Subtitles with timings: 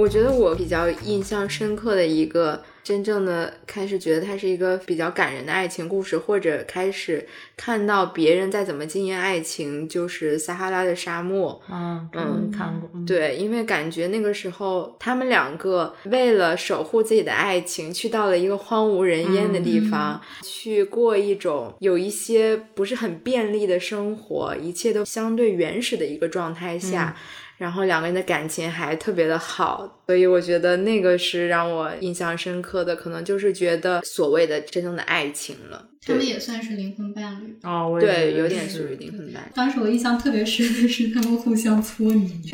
[0.00, 11.60] 我觉得我比较印象深刻的一个，真正的开始觉得它是一个比较感人的爱情故事，或者开始看到别人在怎么经营爱情，就是撒哈拉的沙漠。
[11.70, 12.88] 嗯嗯，看过。
[13.06, 27.14] 对，因为感觉那个时候他们两个为了守护自己的爱情，去到了一个荒无人烟的地方，去过一种有一些不是很便利的生活，一切都相对原始的一个状态下。
[27.60, 35.86] 然后两个人的感情还特别的好，所以我觉得那个是让我印象深刻的，可能就是觉得所谓的真正的爱情了。
[36.06, 39.48] 他们也算是灵魂伴侣哦，对，有点属于灵魂伴侣。
[39.54, 42.40] 当时我印象特别深的是他们互相搓泥，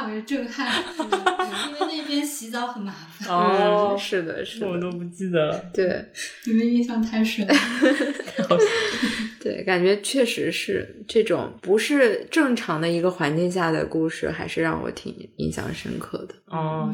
[0.00, 3.28] 大为震撼， 因为那边洗澡很麻烦。
[3.28, 5.64] 哦，是的，是的，我都不记得了。
[5.74, 6.02] 对，
[6.46, 7.54] 你们印象太深了。
[9.38, 16.34] 对，感觉确实是这种不是正常的一个环境下的故事，还是让我挺印象深刻的。
[16.46, 16.90] 哦，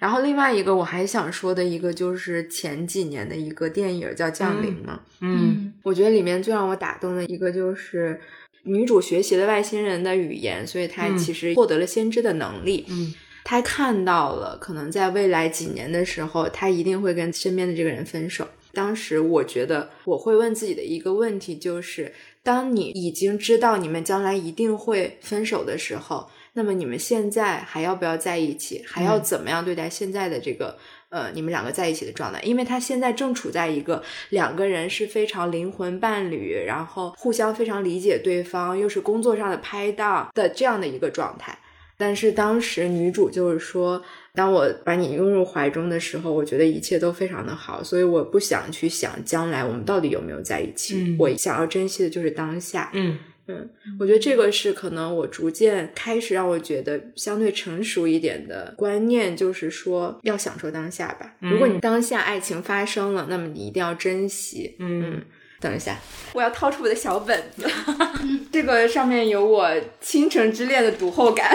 [0.00, 5.00] 然后另外一个我还想说的一个就是前几年的一个电影叫《降临》嘛。
[5.20, 8.20] 嗯，我觉得里面最让我打动的一个就是
[8.64, 12.84] 女主学习了外星人的语言，所以她其实获得了先知的能力。
[12.88, 13.12] 嗯，
[13.44, 18.46] 她看到了可能在未来几年的时候，她一定会跟身边的这个人分手。
[18.74, 22.10] 当时我觉得我会问自己的一个问题就是：
[22.42, 28.82] 当你已经知道你们将来一定会分手的时候，那么你们现在还要不要在一起？
[28.86, 30.78] 还要怎么样对待现在的这个
[31.12, 32.40] 呃你们两个在一起的状态？
[32.42, 41.56] 因为他现在正处在一个两个人是非常灵魂伴侣，然后互相非常理解对方，又是工作上的拍档的这样的一个状态。
[41.98, 44.02] 但是当时女主就是说。
[44.34, 51.14] 当我把你拥入怀中的时候，我觉得一切都非常的好，所以我不想去想将来我们到底有没有在一起。
[51.18, 52.88] 我想要珍惜的就是当下。
[52.94, 53.18] 嗯
[53.48, 61.34] 嗯，我觉得这个是可能我逐渐开始让我觉得相对成熟一点的观念，就是说要享受当下吧。
[61.40, 64.76] 如果你当下爱情发生了，那么你一定要珍惜。
[64.78, 65.20] 嗯，
[65.60, 65.98] 等一下，
[66.34, 67.68] 我要掏出我的小本子，
[68.52, 69.66] 这个上面有我
[70.00, 71.52] 《倾城之恋》的读后感。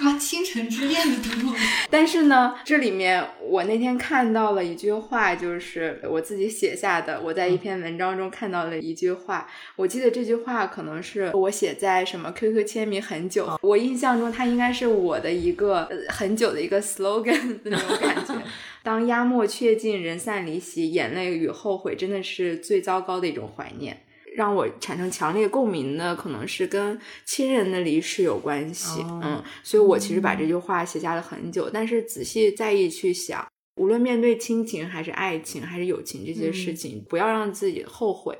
[0.00, 1.62] 啊，倾城之恋的读后感。
[1.90, 7.20] 但是呢，这里面我那天看到了一句话，就是我自己写下的。
[7.20, 9.46] 我在一篇文章中看到了一句话，
[9.76, 13.58] 我记得这句话可能是我写在什么 QQ 签名很久。
[13.60, 18.34] 我印象中它应该是我的一个很久的一个 slogan 的 那种感觉。
[18.82, 24.02] 当鸦墨却尽，人散离席，眼泪与后悔真的是最糟糕的一种怀念。
[24.40, 31.68] 让我产生强烈共鸣的，可能是跟亲人的离世有关系，嗯，所以我其实把这句话写下了很久。
[31.68, 33.46] 但是仔细在意去想，
[33.76, 38.38] 无论面对亲情还是爱情还是友情这些事情，不要让自己后悔，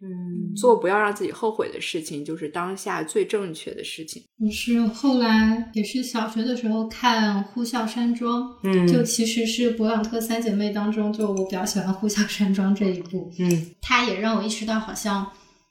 [0.00, 4.22] 嗯，做不要让自己后悔的事情，就是当下最正确的事情。
[4.38, 15.26] 我是后来也是小学的时候看《呼啸山庄》，嗯，就其实是博朗特三姐妹当中，就我比较喜欢《呼啸山庄》这一部，嗯，它也让我意识到好像。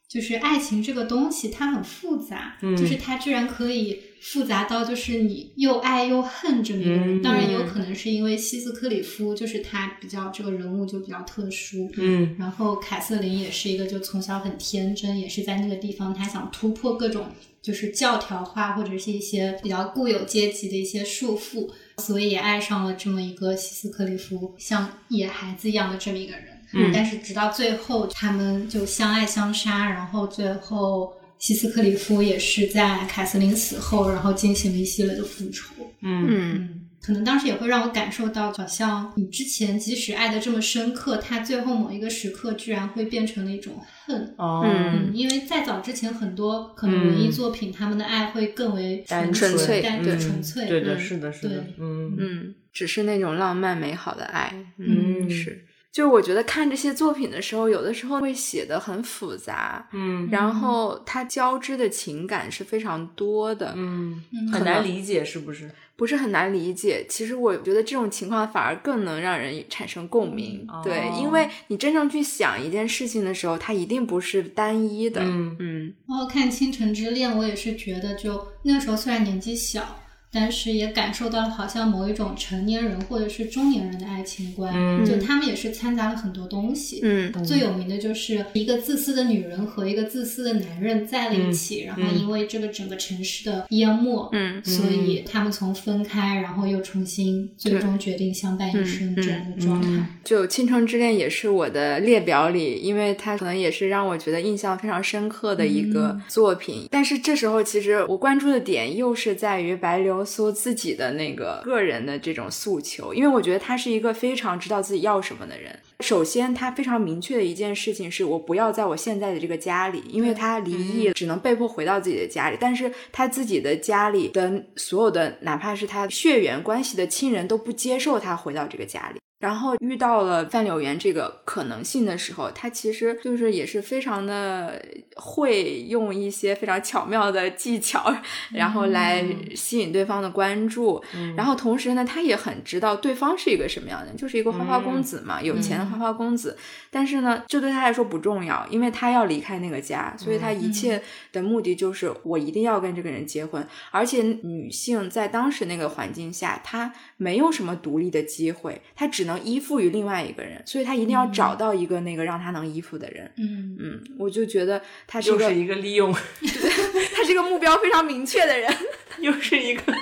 [0.08, 7.22] 就是爱情这个东西，它很复杂，就是它居然可以复杂到就是你又爱又恨这么一个人。
[7.22, 11.92] 当然也有可能是因为希斯克里夫，就是他比较这个人物就比较特殊。
[11.98, 17.28] 嗯，然后凯瑟琳也是一个就从小很天真，也是在那个地方，他想突破各种
[17.62, 26.57] 就是教条化或者是一些比较固有阶级的一些束缚，所以也爱上了这么一个希斯克里夫像野孩子一样的这么一个人。
[26.74, 35.74] 嗯，但是直到最后，他们就相爱相杀，然后最后希斯克里夫也是在凯瑟琳死后，然后进行了一系列的复仇。
[36.02, 43.74] 嗯嗯，可能当时也会让我感受到，好像你之前即使爱的这么深刻，他最后某一个时刻居然会变成了一种
[44.06, 44.36] 恨。
[44.38, 50.68] 哦，嗯，因为再早之前很多可能文艺作品，他们的爱会更为单纯粹、单纯、纯粹。
[50.68, 54.54] 对的，是的，是的，嗯嗯，只是那种浪漫美好的爱。
[54.78, 55.64] 嗯，是。
[55.98, 64.24] 就是我觉得看这些作品的时候，有的时候会写的很复杂，嗯，然后它交织的情感是非常多的，嗯，
[64.54, 65.72] 很难理解，是不是？
[65.96, 67.04] 不是很难理解。
[67.10, 75.94] 其实我觉得这种情况反而更能让人产生共鸣，对，因为你真正去想一件事情的时候，它一定不是单一的，嗯嗯。
[76.08, 79.98] 然后看《倾城之恋》，我也是觉得，就那个时候虽然年纪小。
[80.32, 87.00] 但是也感受到了好像某一种成年人或者是中年人的爱情观，嗯就他们也是掺杂了很多东西。
[87.04, 100.06] 嗯最有名的就是一个自私的女人和一个自私的男人在了一起，然后因为这个整个城市的淹没，嗯所以他们从分开，然后又重新，最终决定相伴一生这样的状态。
[100.24, 106.88] 就《倾城之恋》也是我的列表里，因为它可能也是让我觉得印象非常深刻的一个作品。
[106.92, 115.78] 但是这时候，其实我关注的点又是在于白流苏自己的那个个人的这种诉求，因为我觉得他是一个非常知道自己要什么的人。
[116.02, 122.58] 首先，他非常明确的一件事情是我不要在我现在的这个家里，因为他离异，只能被迫回到自己的家里。
[122.60, 129.20] 但是他自己的家里的所有的，哪怕是他血缘关系的亲人都不接受他回到这个家里。
[129.40, 134.84] 然后遇到了范柳园这个可能性的时候，他其实就是也是非常的
[135.16, 138.12] 会用一些非常巧妙的技巧，
[138.52, 139.24] 然后来
[139.56, 141.04] 吸引对方的关注。
[141.36, 146.58] 然后同时呢，他也很知道对方是一个什么样的人，就是一个花花公子嘛，有钱的花花公子。
[146.90, 151.00] 但是呢，这对他来说不重要，因为他要离开那个家，所以他一切
[151.32, 153.64] 的目的就是我一定要跟这个人结婚。
[153.92, 163.32] 而且女性在当时那个环境下，她没有什么独立的机会，她只能依附于另外一个人，所以他一定要找到一个那个让他能依附的人。
[163.38, 166.12] 嗯嗯，我就觉得他是一个又是一个利用，
[167.14, 168.76] 他是一个目标非常明确的人。
[169.20, 169.94] 又是一个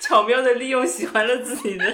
[0.00, 1.84] 巧妙的利用喜欢了自己的。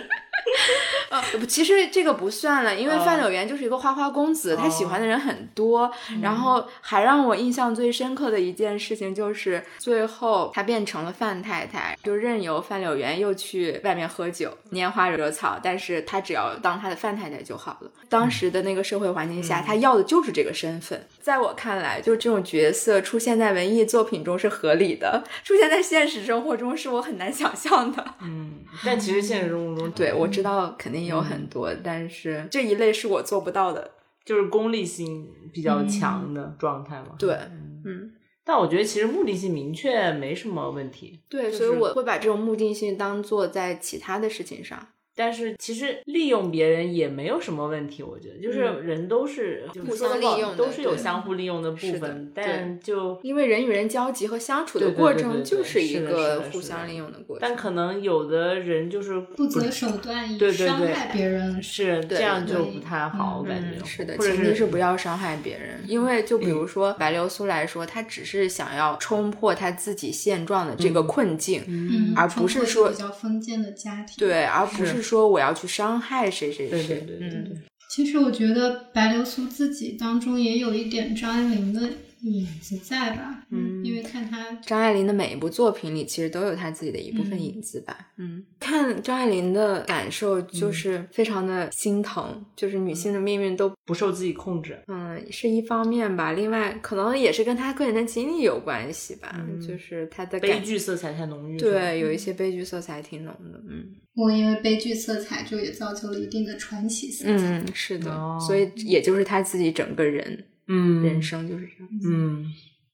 [1.11, 5.91] 呃，不，其实这个不算了，因为哦范柳园就是一个花花公子，他喜欢的人很多。
[6.21, 17.91] 然后还让我印象最深刻的一件事情就是，最后他变成了范太太，就任由范柳园又去外面喝酒、拈花惹草，但是他只要当他的范太太就好了。
[18.09, 21.07] 当时的那个社会环境下，他要的就是这个身份。
[21.29, 28.03] 在我看来，就这种角色出现在文艺作品中是合理的，出现在现实生活中是我很难想象的。
[28.23, 33.91] 嗯，但其实现实生活中，对，我知道肯定有很多，但是这一类是我做不到的。
[34.25, 37.17] 就是功利性比较强的状态嘛。
[37.19, 41.21] 对嗯嗯，但我觉得其实目的性明确没什么问题。
[41.29, 44.89] 对，就是所以我会把这种目的性当做在其他的事情上。
[45.19, 57.49] 但是其实利用别人也没有什么问题，我觉得就是人都是、嗯互相利用都是有相互利用的部分，但就因为人与人交集和相处的过程就是一个互相利用的过程。
[57.49, 65.81] 但可能有的人就是不择手段以对对对伤害别人，是对这样就不太好，我感觉、嗯，是的，或者前提是不要伤害别人。
[65.87, 76.71] 因为就比如说白流苏来说，他只是想要冲破他自己现状的这个困境，嗯，而不是说比较封建的家庭。，对，而不是说我要去伤害谁谁谁。
[76.71, 81.89] 对对对对对嗯，其实我觉得白流苏自己当中也有一点张爱玲的
[82.23, 87.97] 影子在吧，嗯因为看他张爱玲的每一部作品里，其实都有她自己的一部分影子吧。
[88.17, 94.79] 嗯，看张爱玲的感受就是非常的心疼，就是女性的命运都不受自己控制。
[94.89, 103.63] 嗯是一方面吧，另外可能也是跟她个人的经历有关系吧，嗯就是她的悲剧色彩太浓郁，对，有一些悲剧色彩挺浓的。
[103.69, 103.87] 嗯
[104.17, 107.59] 我因为悲剧色彩，就也造就了一定的传奇色彩。
[107.59, 111.89] 嗯，是的，哦所以也就是她自己整个人、嗯人生就是这样。
[112.07, 112.47] 嗯，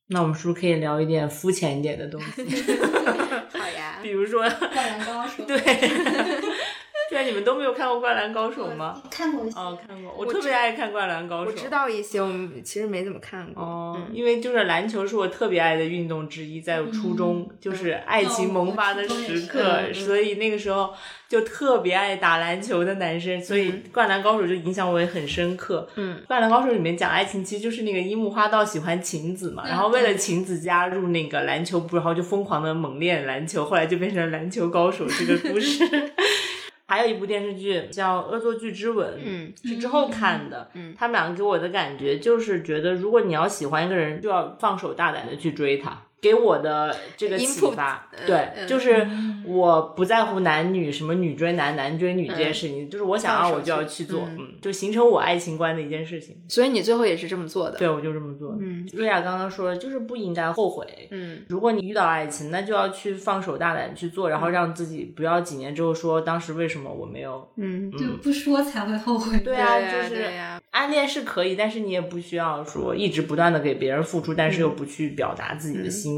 [0.09, 2.43] 那我们是不是可以聊一点肤浅一点的东西？
[3.59, 4.41] 好呀比如说，
[4.73, 5.57] 灌篮高手，对，
[7.15, 9.01] 对啊，你们都没有看过《灌篮高手》吗？
[9.09, 9.45] 看过。
[9.55, 11.51] 哦，看过，我特别爱看《灌篮高手》。
[11.55, 13.63] 我知道一些，我们其实没怎么看过。
[13.63, 20.93] 哦，嗯因为就是篮球是我特别爱的运动之一，在我初中就是爱情萌发的时刻，所以那个时候
[21.29, 25.89] 就特别爱打篮球的男生，所以《灌篮高手》就影响我也很深刻。
[25.95, 35.85] 嗯，《灌篮高手》里面讲爱情，其实就是那个樱木花道喜欢晴子嘛，嗯然后为了晴子加入那个篮球部，然后就疯狂的猛练篮球，后来就变成了篮球高手这个故事。
[36.87, 40.71] 还有一部电视剧叫《恶作剧之吻》，嗯，是之后看的。
[40.75, 46.03] 嗯他们两个给我的感觉就是觉得，如果你要喜欢一个人，就要放手大胆的去追他。
[46.25, 49.07] 给我的这个启发，嗯对，嗯就是
[49.47, 56.35] 我不在乎男女什么女追男、男追女这件事情，就是我想要我就要去去做，嗯嗯，就形成我爱情观的一件事情。
[56.49, 57.77] 所以你最后也是这么做的。
[57.77, 58.57] 对，我就这么做。
[58.59, 60.87] 嗯瑞亚刚刚说的，就是不应该后悔。
[61.11, 67.47] 嗯如果你遇到爱情，那就要去放手大胆去做，然后让自己不要几年之后说当时为什么我没有。
[67.57, 69.39] 嗯，就不说才会后悔。
[69.41, 70.25] 对啊，呀就是
[70.71, 76.14] 暗恋是可以，但是你也不需要说一直不断的给别人付出，但是又不去表达自己的心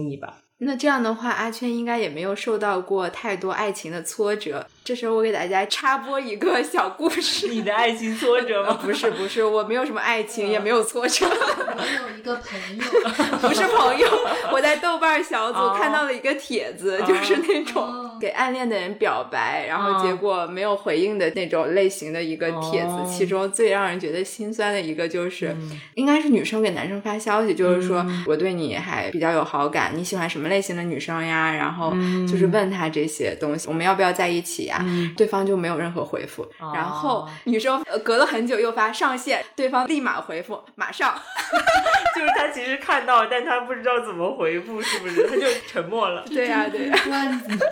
[0.58, 4.66] 那这样的话，阿圈应该也没有受到过太多爱情的挫折。
[4.87, 7.49] 这时候我给大家插播一个小故事。
[7.49, 8.78] 你的爱情挫折吗？
[8.81, 11.26] 不是不是，我没有什么爱情，也没有挫折。
[11.26, 12.85] 我有一个朋友，
[13.43, 14.09] 不是朋友，
[14.52, 22.87] 我在豆瓣小组看到了一个帖子，就是那种哦给暗恋的人表白，然后结果没有回应的那种类型的一个帖子。
[22.87, 25.57] 哦其中最让人觉得心酸的一个就是，
[25.95, 31.52] 应该是女生给男生发消息，就是说我对你还比较有好感，你喜欢什么类型的女生呀？
[31.52, 31.93] 然后
[32.28, 34.75] 就是问他这些东西，我们要不要在一起呀？
[35.16, 36.47] 对方就没有任何回复。
[36.75, 41.14] 然后女生呃隔了很久又发上线，对方立马回复马上。
[42.14, 45.26] 就是他其实看到，但他不知道怎么回复，是不是？
[45.28, 46.25] 他就沉默了。
[46.26, 46.97] 对呀、对呀、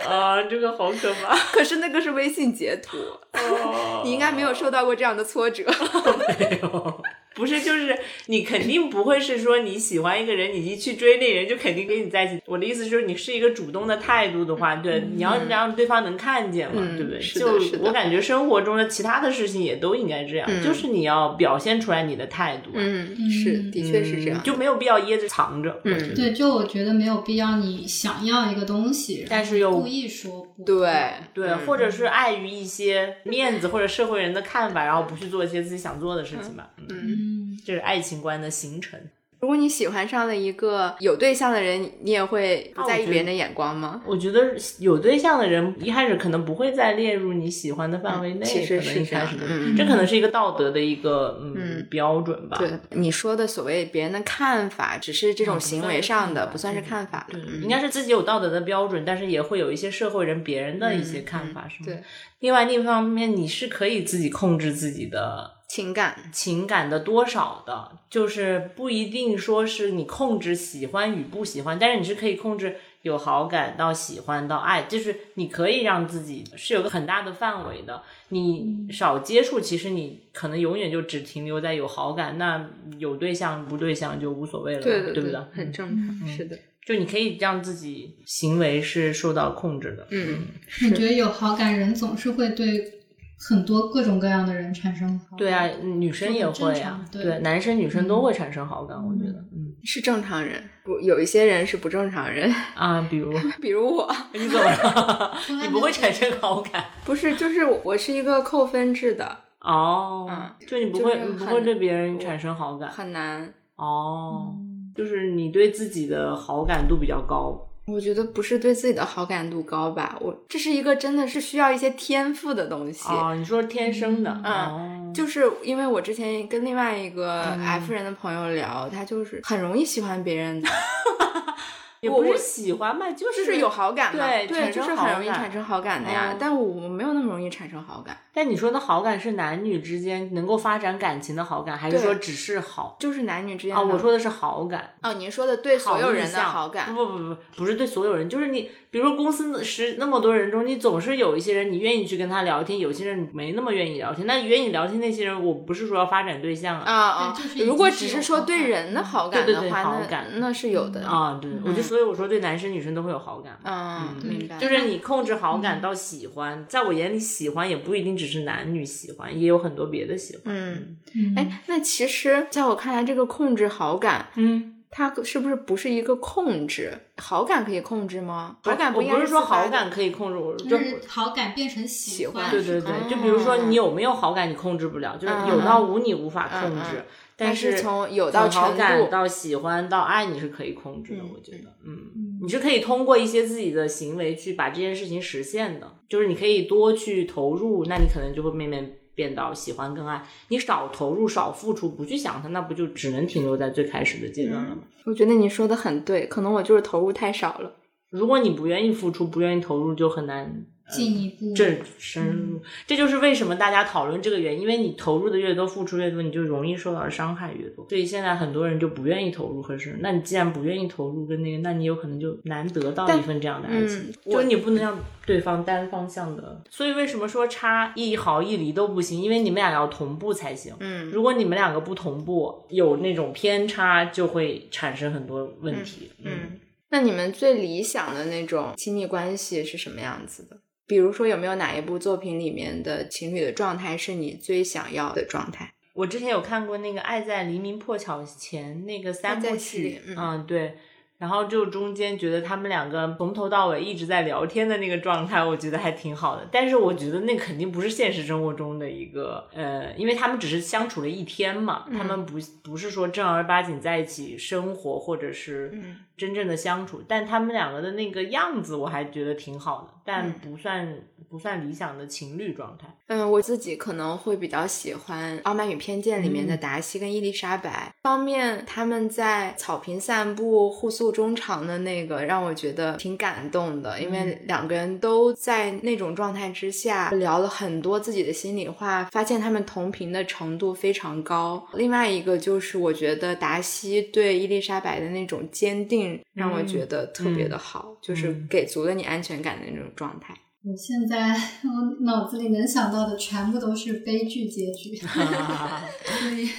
[0.07, 1.35] 啊，这个好可怕。
[1.51, 2.97] 可是那个是微信截图，
[3.33, 5.63] 哦你应该没有受到过这样的挫折。
[6.39, 7.03] 没有。
[7.35, 12.41] 不是，就是你肯定不会是说你喜欢一个人，你一去追那人就肯定跟你在一起。
[12.45, 17.19] 我的意思就是，你是一个主动的态度的话，对，你要让对方能看见嘛，嗯对不对？
[17.19, 24.41] 就我感觉生活中的其他的事情也都应该这样，就是你要表现出来你的态度啊，嗯，是，的确是这样。
[24.43, 25.81] 就没有必要掖着藏着。
[25.83, 30.63] 嗯对，就我觉得没有必要你想要一个东西，但是又故意说不。
[30.63, 36.69] 对对，嗯或者是碍于一些面子或者社会人的看法，然后不去做一些自己想做的事情吧。
[36.77, 37.24] 嗯，
[37.55, 38.99] 嗯，这是爱情观的形成。
[39.41, 44.01] 如果你喜欢上了一个有对象的人，你也会不在意别人的眼光吗？
[44.07, 52.57] 我觉得有对象的人一开始可能不会再列入你喜欢的范围内，嗯其实是这样一开始的嗯这可能是一个道德的一个嗯嗯标准吧。
[52.57, 57.27] 对你说的所谓别人的看法，只是这种行为上的，嗯不算是看法。
[57.29, 61.95] 对，嗯应该是自己有道德的标准，但是也会有一些社会人别人的一些看法，是吗？
[62.39, 78.03] 另外，另一方面，你是可以自己控制自己的情感，情感的多少的，就是不一定说是你控制喜欢与不喜欢，但是你是可以控制有好感到喜欢到爱，就是你可以让自己是有个很大的范围的。
[78.29, 85.39] 你少接触，其实你可能永远就只停留在有好感，那有对象不对象就无所谓了，对的，对不对？
[85.51, 86.27] 很正常。
[86.27, 90.07] 是的，就你可以让自己行为是受到控制的。
[90.11, 90.47] 嗯，
[90.85, 92.91] 我觉得有好感人总是会对
[93.37, 95.37] 很多各种各样的人产生好感。
[95.37, 105.37] 对啊，女生也会啊对男生女生都会产生好感，我觉得，嗯是正常人，不有一些人是不正常人，啊，比如 比如我， 你怎么了？
[105.61, 113.53] 你不会产生好感不是，就是我是一个扣分制的，哦，嗯就你不会，就是你不会对别人产生好感很难。
[113.75, 114.55] 哦，
[114.95, 117.61] 就是你对自己的好感度比较高。
[117.87, 123.07] 我觉得不是对自己的好感度高吧，我这是一个真的是需要一些天赋的东西。
[123.07, 130.67] 哦，你说天生的，嗯哦，就是因为我之前跟另外一个嗯 F 人的朋友聊，他就是很容易喜欢别人的，
[132.05, 136.29] 也不是我我喜欢吧，就就是有好感嘛，对对，就是很容易产生好感的呀。
[136.31, 143.79] 嗯但我没有那么容易产生好感，但你说的好感是男女之间能够发展感情的好感，还是说只是好就是男女之间啊？
[143.79, 144.93] 的我说的是好感。
[145.01, 154.25] 哦，您说的对所有人的好感，不不不不，不是对所有人，就是你，比如说公司十那么多人中，你总是有一些人你愿意去跟他聊天，有些人你没那么愿意聊天。
[154.25, 156.85] 那愿意聊天那些人，我不是说要发展对象啊。
[156.89, 161.05] 啊啊对就是已如果只是说对人的好对对对感的话，那好感那是有的。
[161.05, 163.59] 啊，对，我就所以我说对男生女生都会有好感。
[163.65, 164.57] 嗯，明白。
[164.57, 170.43] 就是你控制好感到喜欢，在我眼里，喜欢也不一定只是男女喜欢，也有很多别的喜欢。
[170.45, 176.97] 嗯，嗯，哎，那其实在我看来，这个控制好感，嗯，它是不是不是一个控制？
[177.17, 178.55] 好感可以控制吗？
[178.63, 191.23] 好感我应该不是说好感可以控制，我就就是好感变成喜喜欢对对对，就比如说你有没有好感，你控制不了，就是有到无你无法控制，嗯嗯但是从有到从好程度感到喜欢到爱，你是可以控制的。
[191.23, 200.23] 嗯我觉得，嗯，你是可以通过一些自己的行为去把这件事情实现的，就是你可以多去投入，那你可能就会慢慢变到喜欢跟爱。
[200.49, 204.83] 你少投入、少付出，不去想它，那不就只能停留在最开始的阶段了吗？
[205.05, 207.71] 我觉得你说的很对，可能我就是投入太少了。
[208.11, 212.61] 如果你不愿意付出、不愿意投入，就很难进一步正深入。
[212.85, 217.85] 这就是为什么大家讨论这个原因，因为你投入的越多，付出越多，你就容易受到的伤害越多。
[217.89, 223.99] 所以现在很多人就不愿意投入和是，那你既然不愿意投入跟那个，那你有可能就难得到一份这样的爱情。
[223.99, 226.61] 嗯就你不能让对方单方向的。
[226.69, 229.21] 所以为什么说差一毫一厘都不行？
[229.21, 230.73] 因为你们俩要同步才行。
[230.79, 236.11] 嗯如果你们两个不同步，有那种偏差，就会产生很多问题。
[236.23, 240.57] 嗯，那你们最理想的那种亲密关系是什么样子的？
[240.87, 245.73] 比如说，有没有哪一部作品里面的情侣的状态是你最想要的状态？
[245.93, 250.75] 我之前有看过那个《爱在黎明破晓前》那个三部曲，嗯嗯，对，
[251.17, 256.47] 然后就中间觉得他们两个从头到尾一直在聊天的那个状态，我觉得还挺好的。
[256.51, 265.73] 但是我觉得那肯定不是现实生活中的一个，呃，因为他们只是相处了一天嘛，他们不不是说正儿八经在一起生活或者是
[266.17, 267.01] 真正的相处。
[267.07, 270.97] 但他们两个的那个样子，我还觉得挺好的，但不算
[271.35, 272.87] 不算理想的情侣状态。
[273.07, 277.93] 嗯，我自己可能会比较喜欢《傲慢与偏见》里面的达西跟伊丽莎白。
[278.03, 291.67] 方面，他们在草坪散步互诉衷肠的那个，让我觉得挺感动的，因为两个人都在那种状态之下聊了很多自己的心里话，发现他们同频的程度非常高。
[291.73, 300.33] 另外一个就是，我觉得达西对伊丽莎白的那种坚定，让我觉得特别的好，就是给足了你安全感的那种状态。
[300.67, 301.29] 我现在
[301.63, 305.21] 我脑子里能想到的全部都是悲剧结局，所
[306.35, 306.49] 以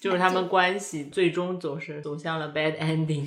[0.00, 3.26] 就是他们关系最终总是走向了 bad ending。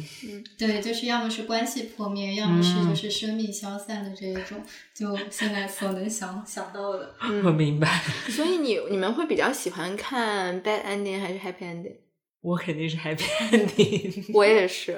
[0.58, 4.60] 对，就是要么是关系破灭，要么是就是生命消散的这一种，
[4.96, 7.14] 就现在所能想想到的。
[7.46, 11.96] 我明白，所以你你们会比较喜欢看 bad ending 还是 happy ending？
[12.42, 14.98] 我肯定是 happy ending，我也是，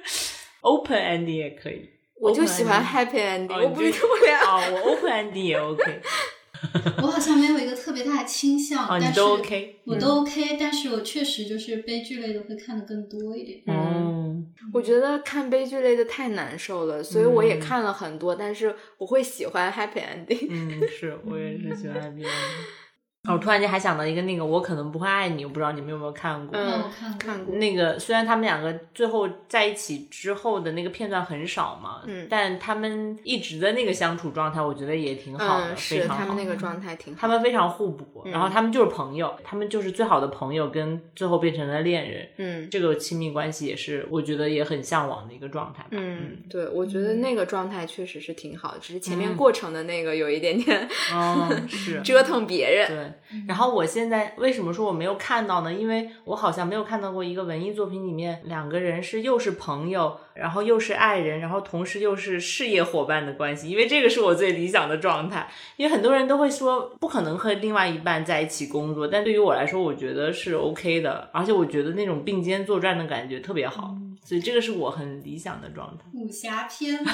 [0.60, 1.88] open ending 也可以。
[2.20, 4.40] 我就喜欢 happy ending，、哦我不是会啊。
[4.44, 6.00] 哦， 我 open ending 也 OK，
[7.02, 13.62] 我好像没有一个特别大的倾向，哦，但是都 OK，我都 OK，但是我确实就是悲剧类的会看的更多一点。
[13.66, 20.46] 嗯，我觉得看悲剧类的太难受了，所以我也嗯看了很多，但是我会喜欢 happy ending。
[20.50, 22.28] 嗯，是我也是喜欢 happy ending。
[23.28, 26.58] 哦，我突然间还想到一个那个，我可能不会爱你，我不知道你们有没有看过。
[26.58, 37.20] 嗯，看过看过那个虽然他们两个最后在一起之后的那个片段很少嘛，嗯但他们一直的那个相处状态，我觉得也挺好的，嗯，非常好是他们那个状态挺好。
[37.20, 45.88] 他们非常互补，嗯然后他们就是朋友，他们就是最好的朋友，跟最后变成了恋人，嗯这个亲密关系也是我觉得也很向往的一个状态吧。
[45.90, 52.88] 嗯，对，我觉得那个状态确实是挺好的，只是前面嗯过程的那个有一点点哦，是 折腾别人。
[52.88, 53.09] 对，
[53.46, 55.72] 然后我现在为什么说我没有看到呢？
[55.72, 63.68] 因为我好像没有看到过一个文艺作品里面两个人是又是朋友，然后又是爱人，然后同时又是事业伙伴的关系。
[63.68, 65.48] 因为这个是我最理想的状态。
[65.76, 76.04] 因为很多人都会说不可能和另外一半在一起工作，但对于我来说，我觉得是 OK 的，而且我觉得那种并肩作战的感觉特别好，所以这个是我很理想的状态。
[76.14, 76.98] 武侠片。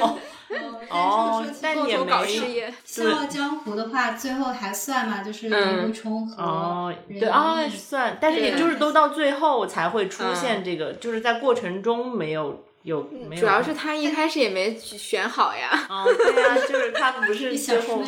[0.00, 0.18] 哦
[0.90, 18.00] 哦 但也没事业，《笑傲江湖》的话，最后还算嘛，就是嗯林冲和哦，对啊，盈算，但是也就是都到最后才会出现这个，就是在过程中没有有没有，主要是他一开始也没选好呀，啊，对啊，就是他不是 你最后？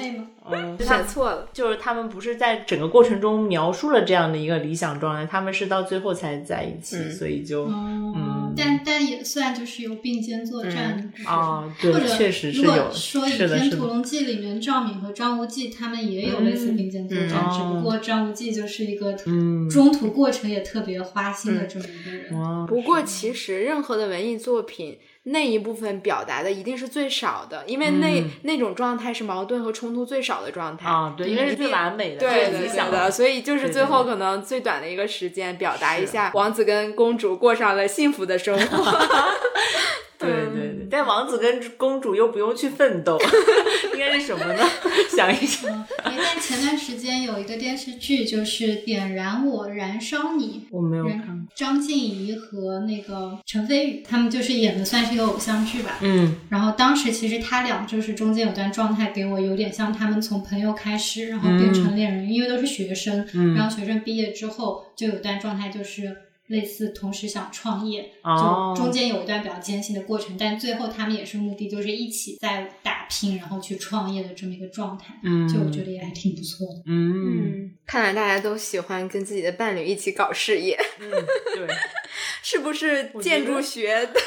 [0.50, 1.48] 嗯，选错了。
[1.52, 22.38] 就是他们不是在整个过程中描述了这样的一个理想状态，他们是到最后才在一起，嗯所以就哦嗯，但但也算就是有并肩作战的啊，或者对，确实是如果有，说《倚，天屠，龙记》里面赵敏和张无忌他们也有类似并肩作战，嗯只不过张无忌就是一个嗯，中途过程也特别花心的这么一个人。
[22.40, 24.98] 哇不过其实任何的文艺作品。
[25.30, 30.88] 那一部分表达的一定是最少的，因为那、嗯那种状态是矛盾和冲突最少的状态。
[30.88, 38.98] 啊，对，因为是最完美的，对的，最理想对的，所以就是最后可能最短的一个时间，表达一下王子跟公主过上了幸福的生活。
[40.26, 43.18] 对对对，但王子跟公主又不用去奋斗，
[43.94, 44.62] 应该是什么呢？
[45.16, 51.46] 想一想，哎，但前段时间有一个电视剧，就是《点燃我，燃烧你》，我没有看人。
[51.54, 55.98] 张婧仪和那个陈飞宇，他们就是演的算是一个偶像剧吧。
[56.02, 66.16] 嗯然后当时其实他俩就是中间有段状态给我有点像他们从朋友开始，然后变成恋人，因为都是学生，嗯然后学生毕业之后就有段状态就是
[66.48, 68.74] 类似同时想创业，哦。
[68.76, 76.82] 就中间有一段比较艰辛的过程，但最后他们也是目的就是一起在打拼，然后去创业的这么一个状态，嗯，就我觉得也还挺不错的。
[76.86, 77.70] 嗯。
[77.86, 81.10] 看来大家都喜欢跟自己的伴侣一起搞事业，嗯，
[81.54, 81.66] 对。
[82.42, 84.20] 是不是建筑学的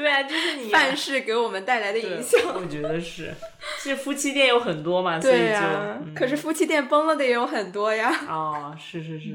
[0.00, 2.40] 对啊，就是你范式给我们带来的影响？
[2.54, 3.34] 我觉得是，
[3.78, 8.10] 是夫妻店有很多嘛，所以就可是夫妻店崩了的也有很多呀。
[8.26, 9.34] 哦，是是是，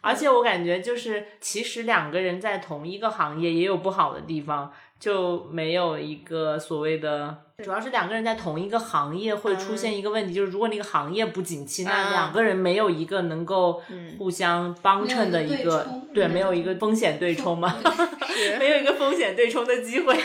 [0.00, 13.80] 而且我感觉就是，其实两个人在同一个行业也有不好的地方，就没有一个所谓的，主要是两个人在同一个行业会出现一个问题，就是如果那个行业不景气，那嗯两个人没有一个能够
[14.18, 17.80] 互相帮衬的一个个对，没有一个风险对冲嘛，
[18.34, 20.16] 是没有一个风险对冲的机会。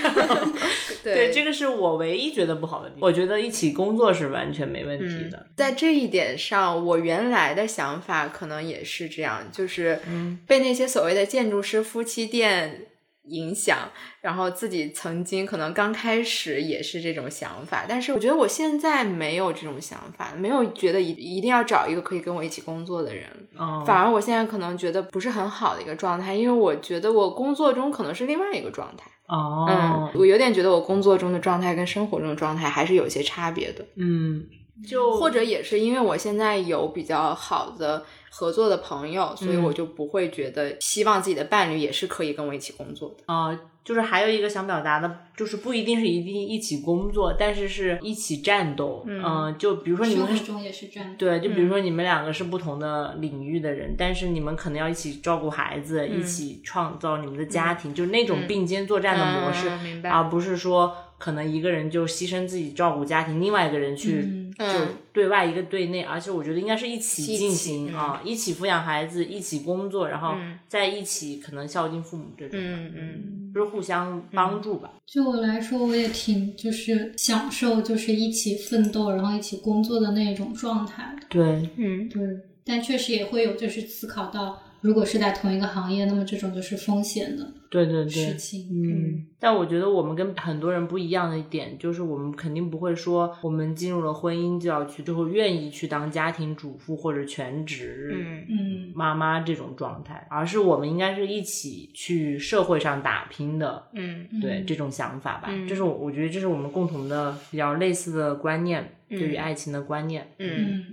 [1.04, 3.08] 对，对这个是我唯一觉得不好的地方。
[3.08, 5.46] 我觉得一起工作是完全没问题的。
[5.56, 12.88] 在这一点上，我原来的想法可能也是这样，就是嗯被那些所谓的建筑师夫妻店
[13.30, 13.78] 影响，
[14.22, 23.26] 然后自己曾经可能刚开始也是这种想法，但是我觉得我现在没有这种想法，没有觉得一一定要找一个可以跟我一起工作的人，
[23.58, 29.65] 哦，反而我现在可能觉得不是很好的一个状态，因为我觉得我工作中可能是另外一个状态，哦。
[29.70, 34.44] 嗯，，我有点觉得我工作中的状态跟生活中的状态还是有些差别的，嗯，
[34.88, 43.24] 就或者也是因为我现在有比较好的合作的朋友，所以嗯我就不会觉得希望自己的伴侣也是可以跟我一起工作的。
[43.28, 49.04] 呃，就是还有一个想表达的，就是不一定是一定一起工作，但是是一起战斗。
[49.08, 51.15] 嗯呃就比如说你们生活中也是这样。
[51.18, 64.51] 对，就比如嗯说你们两个是不同的领域的人，但是你们可能要一起照顾孩子，一起创造你们的家庭，就是那种嗯并肩作战的模式，嗯明白而不是说可能一个人就牺牲自己照顾家庭，另外一个人去、嗯。
[64.58, 64.88] 就嗯。
[65.13, 67.95] 对外一个对内，而且我觉得应该是一起进行嗯。
[67.95, 70.58] 啊，一起抚养孩子，一起工作，然后嗯。
[70.67, 73.51] 在一起可能孝敬父母这种，嗯嗯。
[73.53, 74.93] 就是互相帮助吧。
[75.05, 81.25] 就我来说，我也挺就是享受就是一起奋斗，然后一起工作的那种状态的。
[81.29, 82.08] 对，嗯。
[82.08, 82.21] 对，
[82.63, 88.68] 但确实也会有就是思考到，如果是在同一个行业，那么这种就是风险的对对对，事情。
[88.72, 98.46] 嗯，但我觉得我们跟很多人不一样的一点，就是我们肯定不会说我们进入了婚姻就要去，最后愿意去当家庭主妇或者全职嗯。
[98.50, 98.92] 嗯。
[98.96, 103.84] 妈妈这种状态，而是我们应该是一起去社会上打拼的。
[103.94, 104.26] 嗯。
[104.32, 104.39] 嗯。
[104.39, 105.68] 对这种想法吧，嗯。
[105.68, 110.32] 这是我我觉得这是我们共同的比较类似的观念，对于嗯爱情的观念。
[110.39, 110.50] 嗯。
[110.58, 110.86] 嗯。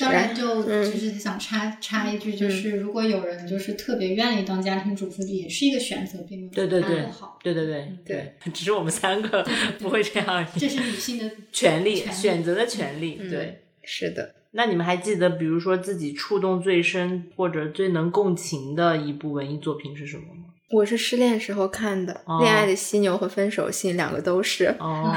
[0.00, 7.38] 当然，就嗯只是想插插一句，就是如果有人就是特别愿意当家庭主妇，也是一个选择，并没有对对对好。
[7.42, 9.46] 对对对对， 只是我们三个
[9.78, 10.46] 不会这样而已。
[10.58, 13.58] 这是女性的 权利，权利选择的权利，嗯对。
[13.84, 20.44] 是的，那你们还记得，比如说自己触动最深或者最能共情的一部文艺作品是什么吗？
[20.70, 24.66] 我是失恋时候看的，哦恋爱的犀牛》和《分手信》两个都是。
[24.78, 25.12] 哦，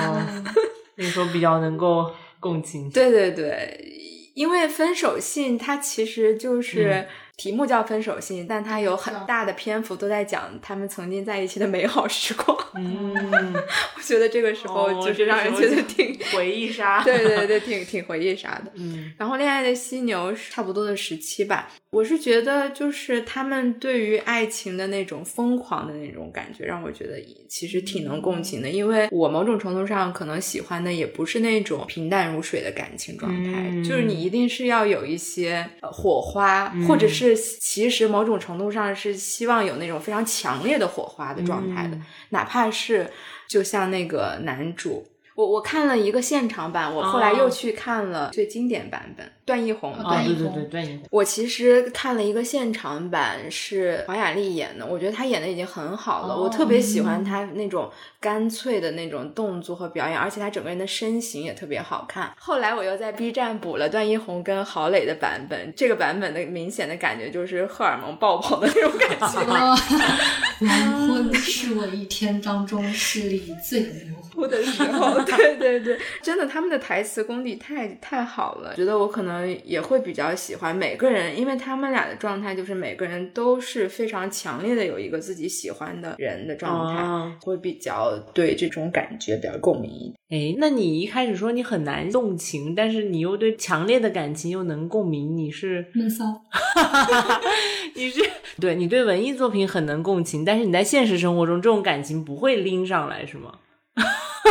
[0.98, 2.90] 那时候比较能够共情。
[2.90, 4.05] 对对对，
[4.36, 12.58] 因为《分手信》它其实就是、题目叫《分手信》，但它有很大的篇幅都在讲他们曾经在一起的美好时光。
[12.76, 13.14] 嗯，
[13.98, 17.04] 我觉得这个时候哦就是让人觉得挺， 回忆杀。
[17.04, 18.72] 对对对，挺挺回忆杀的。
[18.76, 27.14] 嗯然后《恋爱的犀牛》是差不多的时期吧，我是觉得就是他们对于爱情的那种疯狂的那种感觉，让我觉得
[27.50, 28.70] 其实挺能共情的。
[28.70, 43.10] 因为我某种程度上可能喜欢的也不是那种平淡如水的感情状态，嗯就是你一定是要有一些呃火花，嗯或者是其实某种程度上是希望有那种非常强烈的火花的状态的，嗯哪怕是
[43.48, 45.08] 就像那个男主。
[45.36, 51.08] 我我看了一个现场版，我后来哦又去看了最经典版本，段奕宏的哦，段奕宏对对对，段奕宏。
[51.12, 62.34] 我其实看了一个现场版，是黄雅莉演的，我觉得她演的已经很好了，哦我特别喜欢她那种干脆的那种动作和表演，而且她整个人的身形也特别好看。
[62.40, 69.42] 后来我又在 B 站补了段奕宏跟郝蕾的版本，这个版本的明显的感觉就是荷尔蒙爆棚的那种感觉。
[69.54, 69.76] 哦，
[70.66, 90.16] 黄昏是我一天当中视力最模糊哭的时候， 对对对，真的他们的台词功底太太好了，觉得我可能也会比较喜欢每个人，因为他们俩的状态就是每个人都是非常强烈的有一个自己喜欢的人的状态，哦会比较对这种感觉比较共鸣一点。
[90.30, 96.26] 哎，那你一开始说你很难动情，但是你又对强烈的感情又能共鸣，你是闷骚。
[97.96, 98.22] 你是
[98.60, 103.54] 对你对文艺作品很能共情，但是你在现实生活中这种感情不会拎上来，是吗？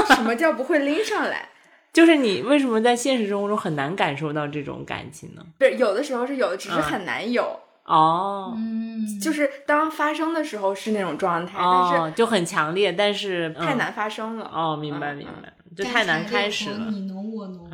[0.07, 1.49] 什么叫不会拎上来？
[1.93, 5.45] 就是你为什么在现实生活中很难感受到这种感情呢？
[5.59, 7.61] 不是有的时候是有的，只是嗯很难有。
[7.85, 8.53] 哦。
[8.57, 14.51] 嗯，就是当发生的时候是那种状态，但是，就很强烈，但是是太嗯难发生了。
[14.53, 16.87] 哦，明白嗯明白，就太难开始了。
[16.91, 17.71] 你侬我侬。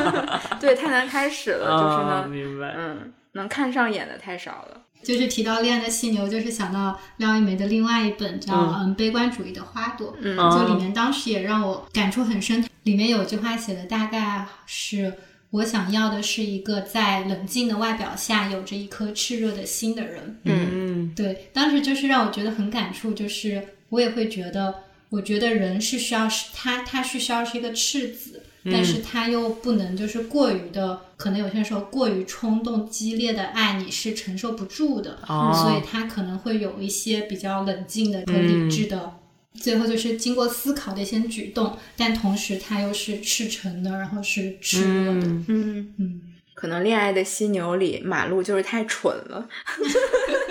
[0.60, 2.74] 对，太难开始了，就是哦，呢，明白。
[2.76, 4.82] 嗯，能看上眼的太少了。
[5.04, 12.64] 就是提到《恋爱的犀牛》，就是想到廖一梅的另外一本叫《嗯嗯悲观主义的花朵》，嗯哦就里面当时也让我感触很深。
[12.84, 15.14] 里面有句话写的大概是：
[15.50, 20.38] 我想要的是一个在冷静的外表下有着一颗炽热的心的人。
[20.44, 24.74] 嗯对，当时就是让我觉得很感触，就是我也会觉得，
[25.10, 39.12] 我觉得人是需要是他他是需要是一个赤子，但是他又不能就是过于的，可能有些时候过于冲动激烈的爱你是承受不住的，哦所以他可能会有一些比较冷静的和理智的。
[39.54, 45.26] 最后就是经过思考的一些举动，但同时他又是赤诚的，然后是炽热的。
[45.26, 46.20] 嗯嗯，嗯，
[46.54, 50.34] 可能《恋爱的犀牛》里马路就是太蠢了，太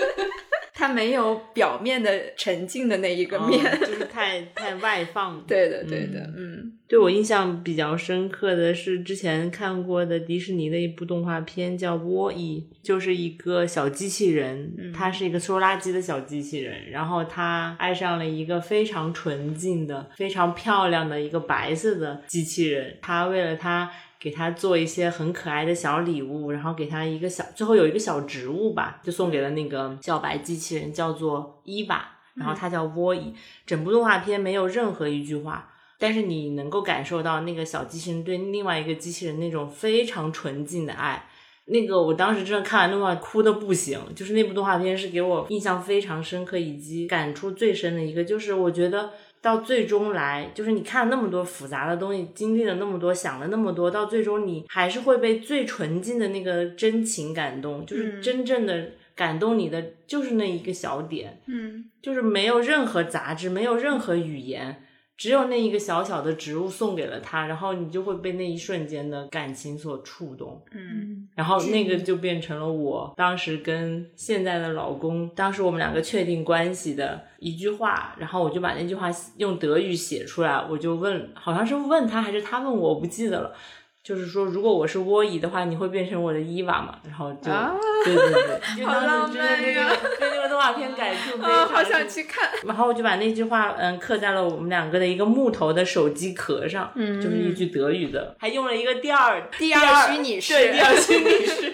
[0.86, 3.64] 他没有表面的沉静的那一个面。
[3.64, 5.42] 哦 就是太太外放。
[5.48, 23.90] 对的，对的，嗯对我印象比较深刻的是之前看过的迪士尼的一部动画片，叫《沃伊》，就是一个小机器人，它是一个收垃圾的小机器人，然后他爱上了一个非常纯净的、非常漂亮的一个白色的机器人，他为了他。
[24.24, 33.34] 给他做一些很可爱的小礼物，然后给他一个小，最后有一个小植物吧，就送给了那个小白机器人，叫做伊娃，然后他叫沃伊。
[33.66, 41.26] 整部动画片没有任何一句话，但是你能够感受到那个小机器人对另外一个机器人那种非常纯净的爱。
[41.66, 49.10] 那个我当时真的看完动画哭的不行，就是那部动画片是给我印象非常深刻以及感触最深的一个，就是我觉得
[49.44, 61.84] 到最终来，就是你看了那么多复杂的东西，经历了那么多，想了那么多，到最终你还是会被最纯净的那个真情感动，就是真正的感动你的就是那一个小点，嗯。
[62.00, 64.82] 就是没有任何杂质，没有任何语言，
[65.16, 71.28] 只有那一个小小的植物送给了他，然后你就会被那一瞬间的感情所触动，嗯。
[71.34, 83.54] 然后那个就变成了我当时跟现在的老公，当时我们两个确定关系的一句话，然后我就把那句话用德语写出来，我就问，好像是问他还是他问我，我不记得了。
[84.04, 86.98] 就是说，如果我是窝伊的话，你会变成我的伊娃嘛？
[87.06, 92.50] 然后就，啊 对对对，就好当时真的那浪漫呀个对那个动画片感触 非啊，常好想深去看。
[92.66, 101.72] 然后我就把那句话，嗯，刻在了我们两个的一个木头的手机壳上，嗯就是一句德语的，还用了一个第二第二虚拟式对， 第二虚拟式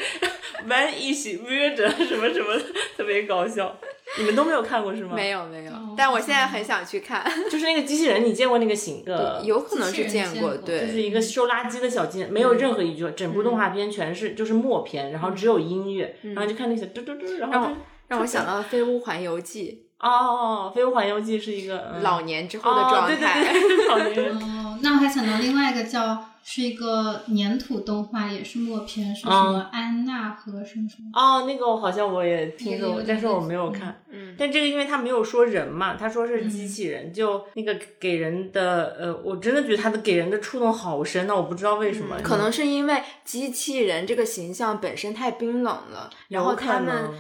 [0.68, 2.62] ，when ich würde 什么什么的，
[2.96, 3.76] 特别搞笑。
[4.18, 5.12] 你们都没有看过是吗？
[5.14, 5.72] 没，有没有。
[5.72, 7.24] 哦，但我现在很想去看。
[7.50, 9.40] 就是那个机器人，你见过那个形的？
[9.44, 17.70] 有可能是见过，对，就是一个收垃圾的小机器人，没有任何一句话，整部动画片全是就是默片，然后只有音乐，然后就看那些嘟嘟嘟，然后
[18.08, 19.86] 让我想到了《飞屋环游记。
[20.00, 22.02] 哦哦，《飞屋环游记》是一个》嗯。
[22.02, 23.44] 老年之后的状态。
[23.44, 24.34] 对对，老年人。
[24.34, 31.10] 哦，那我还想到另外一个叫是一个粘土动画，也是默片，是么安娜和什么什么。
[31.12, 34.02] 哦，那个我好像我也听说过，但是我没有看。
[34.10, 47.10] 嗯但这个因为他没有说人嘛，他说是机器人，就那个给人的呃，我真的觉得他的给人的触动好深呢，我不知道为什么，可能是因为机器人这个形象本身太冰冷了，然后他们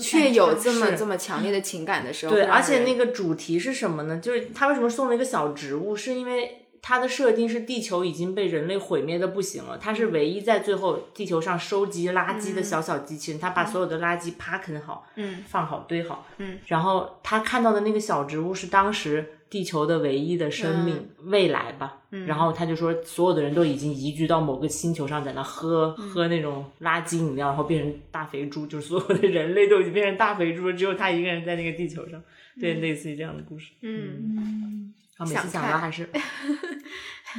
[0.00, 4.18] 却有这么这么强烈的情感的时候，对，而且那个主题是什么呢？
[4.18, 6.58] 就是他为什么送了一个小植物，是因为。
[6.82, 32.20] 它的设定是地球已经被人类毁灭的不行了，它是唯一在最后地球上收集垃圾的小小机器人，它把所有的垃圾啪啃好，嗯，放好堆好，嗯，然后他看到的那个小植物是当时地球的唯一的生命、未来吧，嗯，然后他就说所有的人都已经移居到某个星球上，在那喝、喝那种垃圾饮料，然后变成大肥猪，就是所有的人类都已经变成大肥猪了，只有他一个人在那个地球上，
[32.58, 34.81] 对，类似于这样的故事，嗯，
[35.18, 36.08] 嗯，啊，每次想看想到还是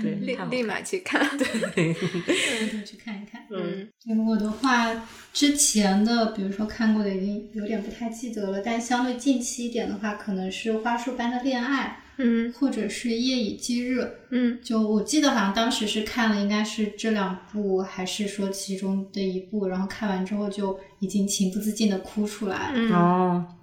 [0.01, 1.23] 对立立马去看。
[1.75, 3.45] 回头去看一看。
[3.51, 4.91] 嗯嗯，我的话，
[5.31, 13.99] 之前的比如说看过的已经有点不太记得了，但相对近期一点的话，可能是《花束般的恋爱嗯》或者是《夜以继日》。
[14.31, 22.71] 嗯就我记得好像当时是看了，应该是这两部，还是说其中的一部，然后看完之后就已经情不自禁的哭出来。
[22.71, 23.55] 了哦，嗯，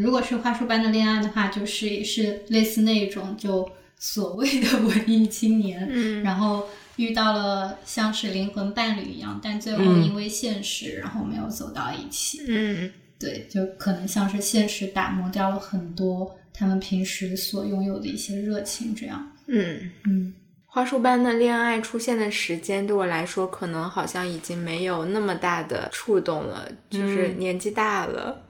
[0.00, 12.42] 如果是花束般的恋爱的话，就是也是类似那种就所谓的 文艺青年，嗯然后遇到了像是灵魂伴侣一样，但最后嗯因为现实，然后没有走到一起。
[12.48, 19.30] 嗯对，就可能像是现实打磨掉了很多他们平时所拥有的一些热情，这样。
[19.46, 20.34] 嗯，嗯
[20.66, 28.44] 花束般的恋爱出现的时间对我来说，可能好像已经没有那么大的触动了，就是嗯年纪大了。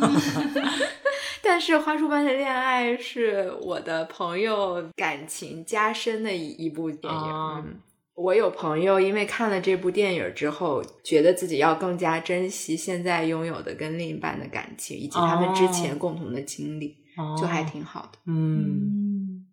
[1.42, 7.80] 但是《花束般的恋爱》是我的朋友感情加深的一一部电影。
[8.14, 18.18] 我有朋友因为看了这部电影之后，觉得自己要更加珍惜现在拥有的跟另一半的感情，以及他们之前哦共同的经历，哦就还挺好的。
[18.26, 19.46] 嗯嗯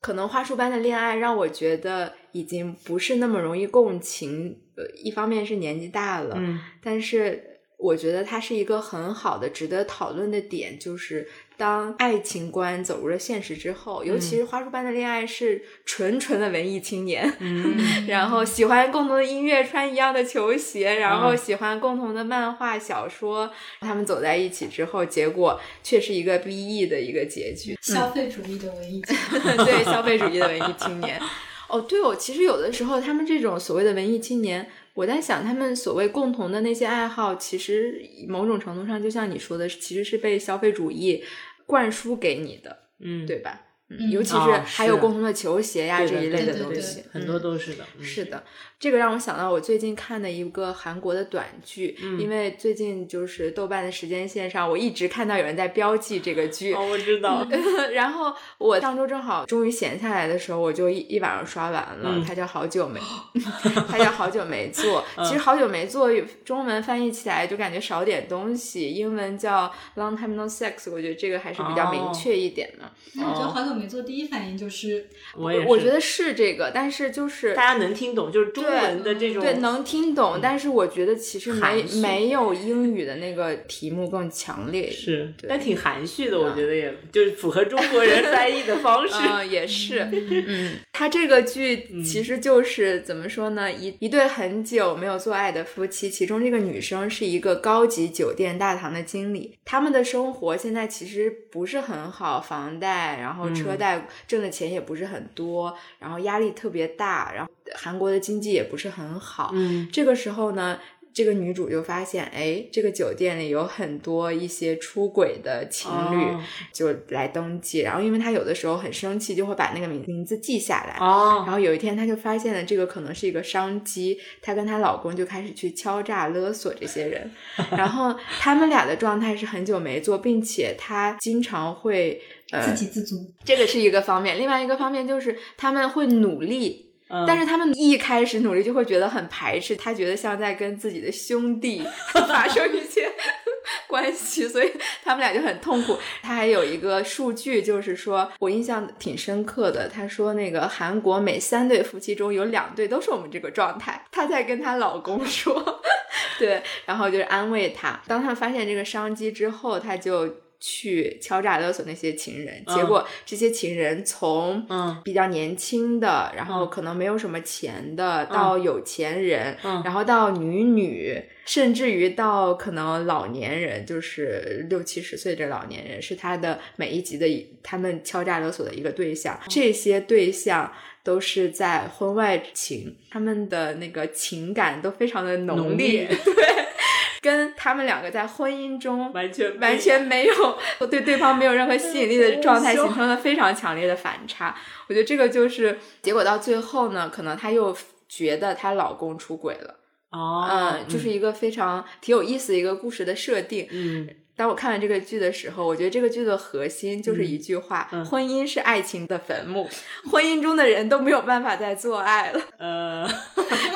[0.00, 4.58] 可能花束般的恋爱让我觉得已经不是那么容易共情。
[4.76, 23.50] 呃，一方面是年纪大了，嗯但是我觉得它是一个很好的、值得讨论的点，就是当爱情观走入了现实之后，尤其是花束般的恋爱是纯纯的文艺青年， 嗯然后喜欢共同的音乐，穿一样的球鞋，然后嗯喜欢共同的漫画、小说。
[23.80, 27.76] 他们走在一起之后，结果却是一个 BE 的一个结局。
[27.82, 29.56] 消费主义的文艺青年。
[29.58, 31.20] 对消费主义的文艺青年。
[31.68, 41.22] 哦，对哦，其实有的时候他们这种所谓的文艺青年，我在想他们所谓共同的那些爱好，其实某种程度上就像你说的，其实是被消费主义
[41.66, 43.65] 灌输给你的，嗯，对吧？
[43.88, 48.42] 嗯尤其哦是还有共同的球鞋呀、这一类的东西，很多嗯都是的，嗯是的，
[48.80, 57.46] 这个让我想到我最近看的一个韩国的短剧，嗯因为最近就是豆瓣的时间线上，我一直看到有人在标记这个剧，哦，我知道，
[57.94, 62.10] 然后我上周正好终于闲下来的时候，我就一一晚上刷完了。
[62.12, 62.98] 嗯它叫好久没，
[63.88, 65.04] 它叫好久没做。
[65.24, 66.10] 其实好久没做，
[66.44, 72.90] 中文翻译起来就感觉少点东西，英文叫 Long Time No Sex，我觉得这个还是比较明确一点的。
[73.14, 84.90] 那我觉得好久没做，第一反应就是我也是，我觉得是这个，但是就是大家能听懂，就是中文的这种，对，能听懂，但是我觉得其实没没有英语的那个题目更强烈。
[84.90, 89.14] 是，对但挺含蓄的，我觉得也就是符合中国人 翻译的方式。
[89.16, 93.72] 嗯，也是， 嗯，他这个剧其实就是、怎么说呢？
[93.72, 110.78] 一一对很久没有做爱的夫妻，其中这个女生是一个高级酒店大堂的经理，他们的生活现在其实不是很好，房贷，然后车贷挣的钱也不是很多，然后压力特别大，然后韩国的经济也不是很好，嗯这个时候呢，
[111.14, 116.40] 这个女主就发现，哎，这个酒店里有很多一些出轨的情侣，哦
[116.74, 117.80] 就来登记。
[117.80, 120.98] 然后，因为她有的时候很生气，就会把那个名名字记下来。
[121.00, 127.30] 哦然哦，后有一天，她就发现了这个可能是一个商机，她跟她老公就开始去敲诈勒索这些人。
[127.72, 133.16] 然后他们俩的状态是很久没做，并且她经常会呃自，给自足。
[133.44, 134.38] 这个是一个方面。
[134.38, 136.84] 另外一个方面就是他们会努力。
[137.08, 143.08] 嗯但是他们一开始努力就会觉得很排斥，他觉得像在跟自己的兄弟 发生一些
[143.86, 144.72] 关系，所以
[145.04, 145.96] 他们俩就很痛苦。
[146.20, 149.88] 他还有一个数据，就是说我印象挺深刻的。
[149.88, 154.04] 他说那个韩国每三对夫妻中有两对都是我们这个状态。
[154.10, 155.80] 她在跟她老公说，
[156.40, 158.02] 对，然后就是安慰他。
[158.08, 160.28] 当他们发现这个商机之后，他就。
[160.58, 162.86] 去敲诈勒索那些情人，结嗯。
[162.86, 165.00] 果这些情人从嗯。
[165.04, 166.70] 比较年轻的，然后嗯。
[166.70, 169.82] 可能没有什么钱的，到有钱人，嗯。
[169.84, 177.26] 然后到女女，甚至于到可能老年人，就是六七十岁这老年人，是他的每一集的
[177.62, 179.38] 他们敲诈勒索的一个对象。
[179.48, 186.34] 这些对象都是在婚外情，他们的那个情感都非常的浓烈对，
[187.26, 190.58] 跟他们两个在婚姻中完全完全没有
[190.88, 194.56] 对对方没有任何吸引力的状态， 形成了非常强烈的反差。
[194.88, 197.76] 我觉得这个就是结果到最后呢，可能她又
[198.08, 199.74] 觉得她老公出轨了，
[200.10, 203.66] 哦，嗯，就是一个非常挺有意思的一个故事的设定。
[203.70, 204.08] 嗯
[204.38, 209.66] 当我看完这个剧的时候，我觉得这个剧的核心就是一句话：嗯婚姻是爱情的坟墓，
[210.12, 212.40] 婚姻中的人都没有办法再做爱了。
[212.58, 213.00] 呃，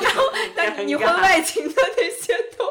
[0.03, 0.21] 然后
[0.55, 2.63] 但你婚外情的那些都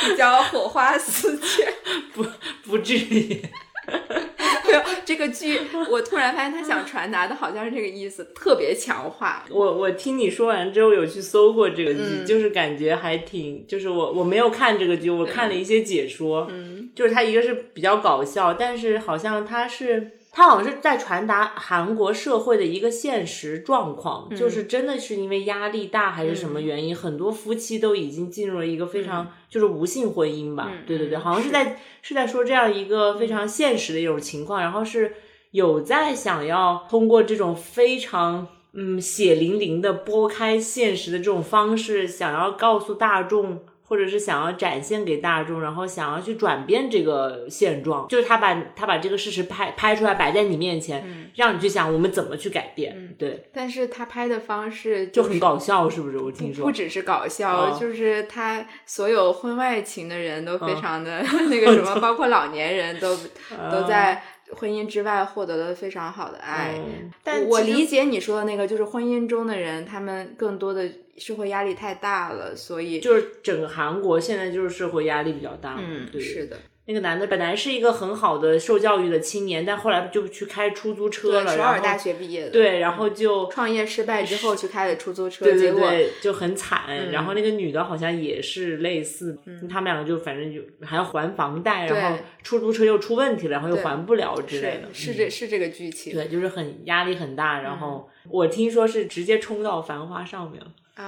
[0.00, 1.72] 比较火花四溅。
[2.14, 2.24] 不
[2.64, 3.42] 不至于，
[4.66, 5.58] 没有这个剧，
[5.90, 9.44] 我突然发现他想传达的好像是这个意思，特别强化。
[9.50, 20.18] 我我听你说完之后有去搜过这个剧，嗯就是感觉还挺，就是我我没有看这个剧，我看了一些解说，嗯，就是它一个是比较搞笑，但是好像它是。
[20.34, 30.70] 它好像是在传达韩国社会的一个现实状况，嗯就是真的是因为压力大还是什么原因，很多夫妻都已经进入了一个非常、就是无性婚姻吧。
[30.72, 35.14] 嗯对对对，嗯好像是在是在说这样一个非常现实的一种情况，然后是
[35.50, 43.60] 有在想要通过这种非常嗯血淋淋的拨开现实的这种方式，想要告诉大众。
[43.92, 52.94] 或者是想要展现给大众，然后想要去转变这个现状，就是他把他把这个事实拍拍出来，摆在你面前，嗯让你去想我们怎么去改变。
[52.96, 56.16] 嗯对，但是他拍的方式就是很搞笑，是不是？
[56.16, 64.22] 我听说不只是搞笑，哦就是他所有婚外情的人都非嗯常的、 那个什么， 包括老年人都、啊都在
[64.56, 66.74] 婚姻之外获得了非常好的爱。
[66.78, 76.56] 嗯但我理解你说的那个，就是婚姻中的人，他们更多的社会压力太大了，所以就是整个韩国现在就是社会压力比较大，嗯，对，是的，
[76.86, 86.82] 那个男的本来是一个很好的受教育的青年，但后来就去开出租车，了，首尔大学毕业的，对，然后就创业失败之后去开的出租车，对对结果对，就很惨。
[86.88, 89.38] 嗯然后那个女的好像也是类似，
[89.70, 94.88] 他们两个就反正就还要还房贷，然后出租车又出问题了，然后又还不了之类的。
[94.92, 97.60] 是这是这个剧情，对，就是很压力很大。
[97.60, 100.60] 然后嗯我听说是直接冲到《繁花》上面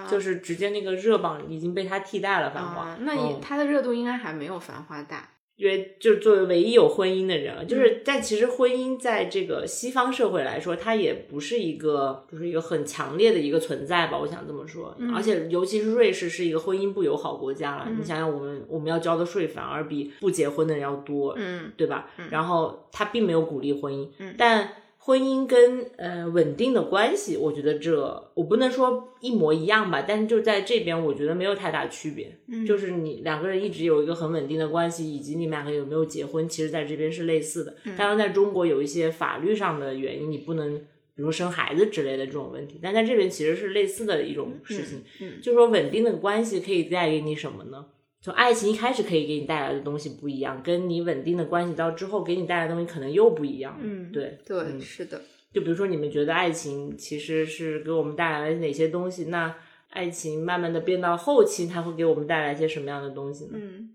[0.09, 5.29] 就是直接那个热榜已经被他替代了，《繁花》啊，那嗯你它的热度应该还没有《繁花》大。
[5.57, 14.95] 因为就是作为唯一有婚姻的人，嗯就是但其实婚姻在这个西方社会来说，它也不是一个就是一个很强烈的一个存在吧，我想这么说。
[14.99, 15.14] 嗯。
[15.14, 22.11] 而且尤其是瑞士是一个婚姻不友好国家了，你想想我们我们要交的税反而比不结婚的人要多，嗯对吧？
[22.31, 24.35] 然后他并没有鼓励婚姻，嗯。
[24.37, 24.68] 但
[25.05, 32.38] 婚姻跟呃稳定的关系，我觉得这我不能说一模一样吧，但是就在这边，我觉得没有太大区别。
[32.48, 37.76] 嗯就是你两个人一直有一个很稳定的关系，以及你们两个有没有结婚，其实在这边是类似的。
[37.84, 40.80] 嗯当然，在中国有一些法律上的原因，你不能。
[41.16, 47.86] 比如生孩子之类的这种问题，但在这边其实是类似的一种事情，嗯就是说稳定的关系可以带给你什么呢？
[48.25, 53.79] 从爱情一开始可以给你带来的东西不一样，跟你稳定的关系到之后给你带来的东西可能又不一样。
[53.83, 55.20] 嗯对对，嗯是的，
[55.53, 59.27] 就比如说你们觉得爱情其实是给我们带来了哪些东西？
[59.27, 59.55] 那
[59.91, 63.59] 爱情慢慢的变到后期，它会给我们带来一些什么样的东西呢？
[63.61, 63.91] 嗯，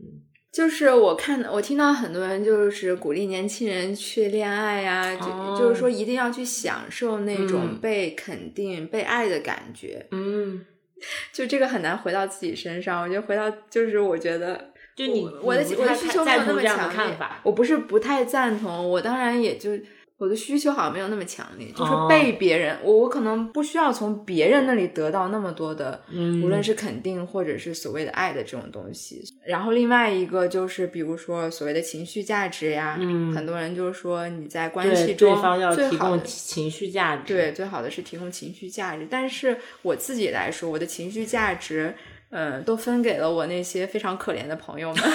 [0.51, 10.05] 就是我看我听到很多人就是鼓励年轻人去恋爱呀、就、哦就是说一定要去享受那种嗯被肯定、被爱的感觉。
[10.11, 10.63] 嗯，
[11.31, 14.71] 就这个很难回到自己身上，我觉得回到就是我觉得。
[14.95, 19.71] 就你我我的我的需求没有那么强烈我不是不太赞同，我当然也就
[20.19, 29.23] 我的需求好像没有那么强烈，就是哦被别人，我我可能不需要从别人那里得到那么多的，嗯无论是肯定或者是所谓的爱的这种东西。
[29.45, 39.07] 然后另外一个就是，比如说所谓的情绪价值呀，嗯很多人就是说你在关系中对方要提供最好的情绪价值，对，最好的是提供情绪价值。
[39.09, 41.95] 但是我自己来说，我的情绪价值，
[42.29, 45.01] 呃，都分给了我那些非常可怜的朋友们。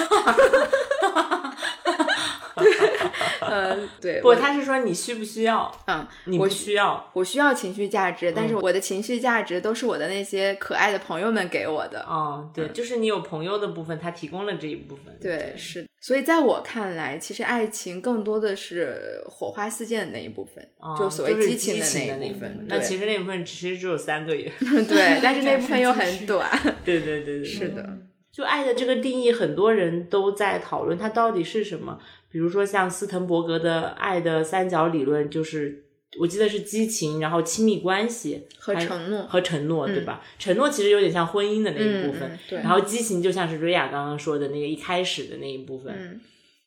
[3.47, 5.71] 对，呃，对，不，他是说你需不需要？
[5.87, 12.01] 嗯，你我需需要我需要情绪价值，但是嗯我的情绪价值都是我的那些可爱的朋友们给我的。
[12.01, 15.87] 哦，对，就是你有朋友的部分，他提供了这一部分，对，是的。
[16.01, 22.65] 所以在我看来，其实爱情更多的是火花四溅的那一部分，哦就所谓是激情的那部一部分。
[22.67, 24.51] 那其实那部分其实只有三个月。
[24.87, 26.47] 对，但是 那展部分又很短。
[26.85, 27.97] 对对对对，是的。
[28.35, 31.97] 就爱的这个定义，很多人都在讨论它到底是什么。
[32.29, 35.85] 比如说像斯滕伯格的爱的三角理论，就是
[36.19, 40.21] 我记得是激情，然后亲密关系和承诺和承诺，对吧？
[40.37, 45.93] 承诺其实有点像婚姻的那一部分，嗯嗯对然后激情就像是瑞亚刚刚说的那个一开始的那一部分。
[45.97, 46.19] 嗯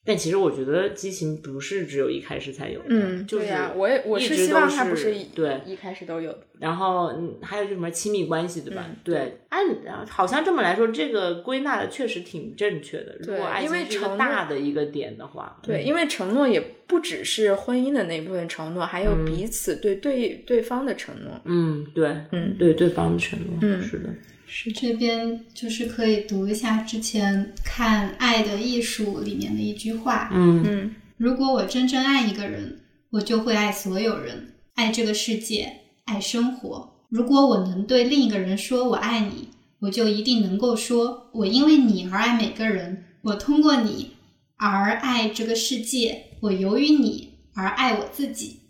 [0.04, 6.38] 但其实我觉得激情不是只有一开始才有的，嗯，就是对呀、我也我是希望它不是一对一开始都有的。
[6.58, 8.86] 然后嗯，还有就什么亲密关系，对吧？
[8.88, 9.62] 嗯对，按
[10.08, 13.16] 好像这么来说，这个归纳的确实挺正确的。
[13.20, 21.38] 如对果爱因为情是大的一个点的话，对，嗯因为承诺也不只是婚姻的那部分承诺，还有彼此对对对方的承诺。
[21.44, 24.08] 嗯，对，嗯对对方的承诺，嗯是的，
[24.48, 30.64] 是这边就是可以读一下之前看《爱的艺术》里面的一句话：嗯。
[30.66, 30.94] 嗯。
[31.16, 32.80] 如果我真正爱一个人，
[33.10, 35.72] 我就会爱所有人，爱这个世界，
[36.06, 36.94] 爱生活。
[37.08, 39.48] 如果我能对另一个人说我爱你，
[39.80, 44.12] 我就一定能够说，我因为你而爱每个人，我通过你
[44.56, 48.60] 而爱这个世界，我由于你而爱我自己。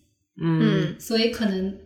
[0.41, 0.61] 嗯。
[0.61, 0.97] 嗯。
[0.99, 1.77] 所以可能，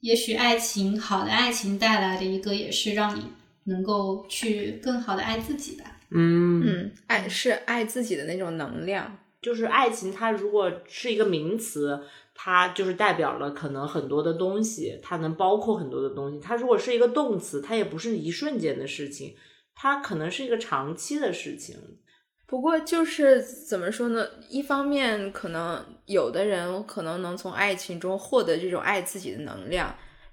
[0.00, 3.22] 也许爱情好的爱情带来的一个也是让你
[3.64, 5.98] 能够去更好的爱自己吧。
[6.10, 9.18] 嗯，嗯，爱是爱自己的那种能量。
[9.40, 12.00] 就是爱情，它如果是一个名词，
[12.32, 16.38] 它就是代表了可能很多的东西，它能包括很多的东西。
[16.38, 19.34] 它如果是一个动词，它也不是一瞬间的事情，
[19.74, 21.76] 它可能是一个长期的事情。
[22.46, 24.24] 不过就是怎么说呢？
[24.48, 29.92] 一方面，可能有的人可能能从爱情中获得这种爱自己的能量，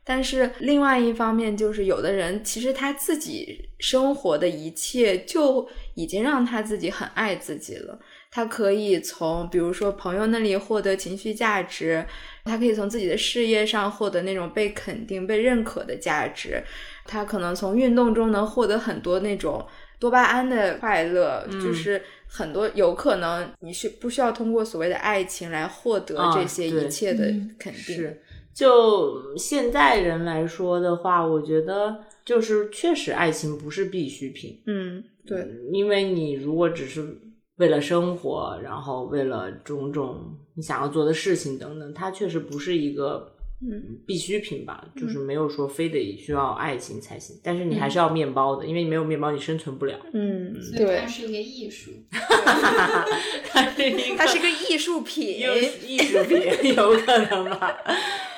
[0.09, 7.99] 但是另外一方面，就是有的人其实他自己生活的一切就已经让他自己很爱自己了。
[8.31, 12.03] 他可以从比如说朋友那里获得情绪价值，
[12.43, 16.63] 他可以从自己的事业上获得那种被肯定、被认可的价值，
[17.05, 19.63] 他可能从运动中能获得很多那种
[19.99, 27.95] 多巴胺的快乐，嗯就是很多有可能你是不需要通过所谓的爱情来获得啊这些一切的嗯肯定。
[27.95, 28.21] 是，
[28.59, 34.61] 就现在人来说的话，我觉得就是确实爱情不是必需品。
[34.65, 37.17] 嗯，对，因为你如果只是
[37.55, 43.31] 为了生活，然后为了种种你想要做的事情等等，它确实不是一个
[43.61, 47.39] 嗯必需品吧，就是没有说非得需要爱情才行。
[47.41, 49.97] 但是你还是要面包的，因为你没有面包你生存不了。
[50.11, 51.91] 嗯，所以对它，是一个艺术。
[52.11, 55.39] 它是一它是个艺术品。
[55.87, 57.77] 艺术品，有可能吧。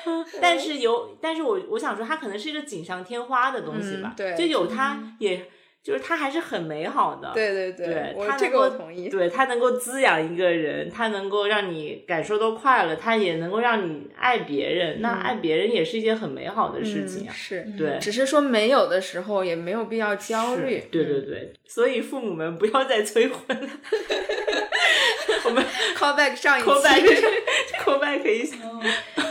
[0.40, 4.08] 但是有，但是我我想说，它可能是一个锦上添花的东西吧。
[4.10, 5.48] 嗯对就有它也
[5.82, 7.32] 就是它还是很美好的。
[7.34, 9.08] 对对对，我这个它能够我同意。
[9.08, 15.00] 对，它能够滋养一个人，它能够让你感受到快乐，它也能够让你爱别人。
[15.00, 17.32] 那爱别人也是一件很美好的事情啊。
[17.32, 20.82] 嗯是，对，只是说没有的时候也没有必要焦虑。
[20.90, 23.68] 对对嗯对，所以父母们不要再催婚了。
[25.44, 25.64] 我们，
[25.98, 27.02] call back 上一 back
[27.84, 28.56] call back 一下。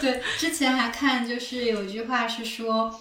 [0.02, 2.94] 对，之前还看就是有句话是说，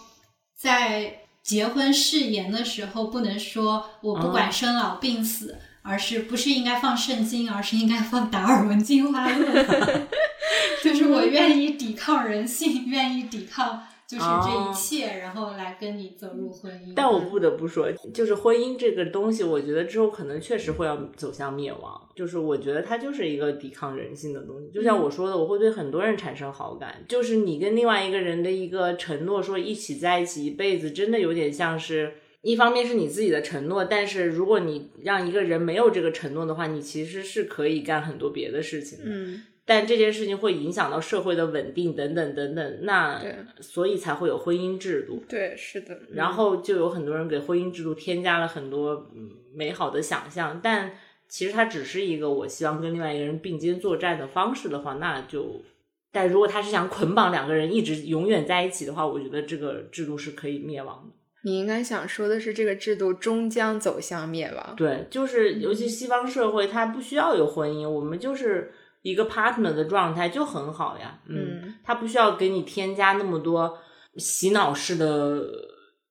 [0.57, 10.07] 在结婚誓言的时候，不能说我不管生老病死，而是不是应该放圣经，而是应该放达尔文进化论，
[10.85, 16.93] 就是我愿意抵抗人性， 愿意抵抗就是这一切，然后来跟你走入婚姻。
[16.97, 22.09] 但我不得不说，就是婚姻这个东西，我觉得之后可能确实会要走向灭亡。
[22.17, 24.69] 就是我觉得它就是一个抵抗人性的东西。
[24.73, 27.05] 就像我说的，我会对很多人产生好感。
[27.07, 32.15] 就是你跟另外一个人的一个承诺，说一起在一起一辈子，真的有点像是。
[32.43, 39.05] 一方面是你自己的承诺，但是如果你让一个人没有这个承诺的话，你其实是可以干很多别的事情的。
[39.09, 43.23] 嗯，但这件事情会影响到社会的稳定等等等等，那
[43.61, 45.23] 所以才会有婚姻制度。
[45.29, 45.97] 对，是的。
[46.13, 50.91] 然后就有很多人给婚姻制度添加了很多嗯美好的想象，但
[51.29, 55.63] 其实它只是一个我希望跟另外一个人并肩作战的方式的话，那就，
[56.11, 61.15] 但如果他是想捆绑两个人一直永远在一起的话，我觉得这个制度是可以灭亡的。
[61.45, 64.75] 你应该想说的是，这个制度终将走向灭亡。
[64.77, 68.73] 对，就是尤其西方社会，它不需要有婚姻，我们就是
[69.03, 71.21] 一个 partner 的状态就很好呀。
[71.27, 73.79] 嗯，他不需要给你添加那么多
[74.17, 75.43] 洗脑式的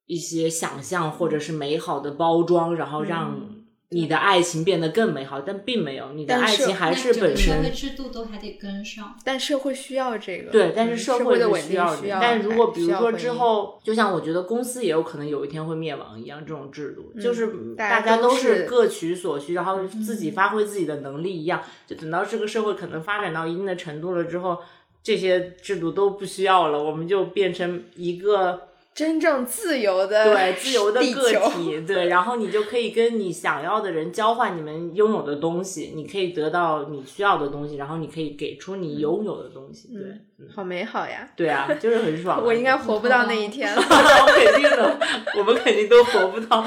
[0.06, 3.40] 一些想象或者是美好的包装，然后让
[3.92, 7.74] 你的爱情变得更美好，但并没有，你的爱情还是本整个社会身。
[7.74, 9.18] 制度都还得跟上。
[9.24, 10.52] 但社会需要这个。
[10.52, 12.02] 对，但是嗯社会的稳定要的。
[12.02, 12.20] 需要。
[12.20, 21.64] 但如果比如说之后，就像我觉得公司也有可能有一天会灭亡一样，这种制度、就是嗯大大家都是是各取所需，然后自己发挥自己的能力一样。
[21.88, 24.60] 就等到这个社会可能发展到一定的程度了之后，
[25.02, 28.69] 这些制度都不需要了，我们就变成一个
[29.00, 40.04] 真正自由的对自由的个体，对，然后你就可以跟你想要的人交换你们拥有的东西，你可以得到你需要的东西，然后你可以给出你拥有的东西，对，
[40.38, 41.30] 嗯好美好呀！
[41.38, 43.80] 对啊，就是很爽啊、 我应该活不到那一天了。
[43.82, 45.00] 我肯定的，
[45.38, 46.66] 我们肯定都活不到。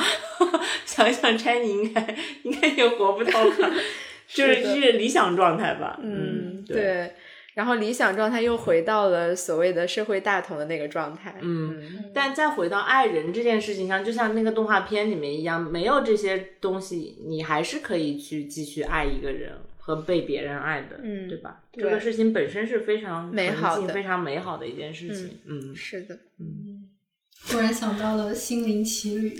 [0.87, 3.71] 想一想 Chinese 应该应该也活不到吧，
[4.27, 5.99] 就是是理想状态吧。
[6.03, 7.15] 嗯，对，对。
[7.55, 11.37] 然后理想状态又回到了所谓的社会大同的那个状态。
[11.41, 21.63] 嗯，但再回到爱人这件事情上，就像那个动画片里面一样，没有这些东西，你还是可以去继续爱一个人和被别人爱的，嗯对吧？
[21.73, 25.39] 对这个事情本身是非常美好的非常美好的一件事情。
[25.47, 26.89] 嗯是的，嗯
[27.49, 29.31] 突然想到了《心灵奇旅》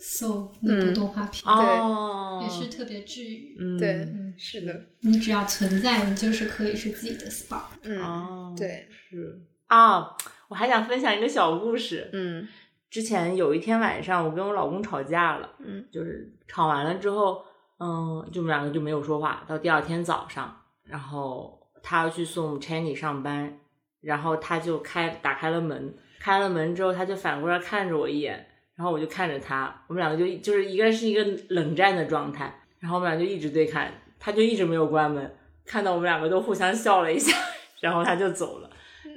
[0.00, 3.56] ，So 那部动画片、哦，也是特别治愈。
[3.60, 7.60] 嗯对，是的，你只要存在，你就是可以是自己的 SPA。
[7.82, 10.16] 嗯，哦，对，是啊，
[10.48, 12.10] 我还想分享一个小故事。
[12.12, 12.48] 嗯
[12.90, 17.44] 之前有一天晚上，我跟我老公吵架了，嗯，就是吵完了之后，
[17.78, 19.44] 嗯，就我们两个就没有说话。
[19.46, 23.60] 到第二天早上，然后他要去送 Chenny 上班，
[24.00, 28.44] 然后他就开打开了门，开了门之后，他就反过来看着我一眼，
[28.80, 37.36] 然后我就看着他，我们两个就就是一个是一个冷战的状态，然后我们俩就一直对看，他就一直没有关门，看到我们两个都互相笑了一下，
[37.80, 38.70] 然后他就走了。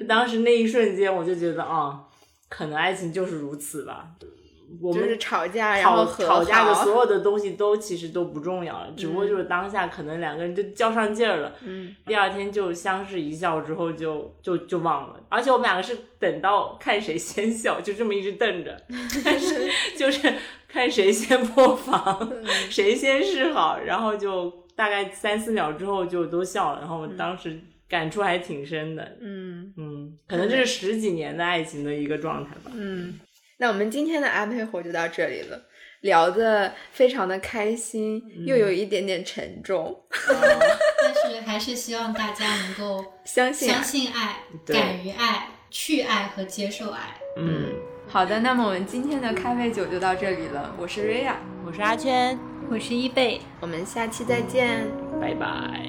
[0.05, 2.03] 当时那一瞬间，我就觉得啊。
[2.49, 4.09] 可能爱情就是如此吧。
[4.81, 18.81] 我们就是吵架，然后吵吵架的所有的 东西都其实都不重要了，只不过就是当下可能两个人就较上劲儿了，嗯，第二天就相视一笑之后就就就忘了，而且我们两个是等到看谁先笑，就这么一直瞪着，
[19.23, 20.33] 但是就是
[20.67, 22.31] 看谁先破防，
[22.69, 29.73] 谁先示好，然后就大概三四秒之后就都笑了，然后我当时感触还挺深的，嗯。
[29.77, 32.71] 嗯，可能这是十几年的爱情的一个状态吧。
[32.73, 33.19] 嗯。
[33.63, 35.57] 那我们今天的安配活就到这里了，
[36.01, 39.97] 聊的非常的开心，又有一点点沉重。
[41.01, 44.35] 但是还是希望大家能够 相信爱相信爱、
[44.65, 46.99] 敢于爱、去爱和接受爱。
[47.37, 47.71] 嗯，
[48.05, 50.75] 好的，那么我们今天的咖啡酒就到这里了。
[50.77, 52.37] 我是瑞亚，我是阿圈，
[52.69, 54.85] 我是一贝，我们下期再见。
[55.21, 55.87] 拜拜。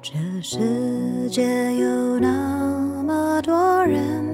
[0.00, 1.42] 这世界
[1.74, 4.33] 有那么多人，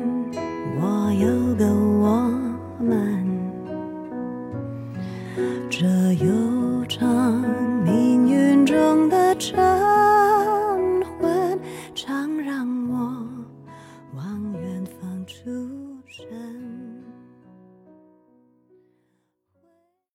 [0.81, 2.27] 我有个我
[2.79, 3.23] 们。
[5.69, 7.39] 这悠长
[7.83, 10.30] 命运中的车。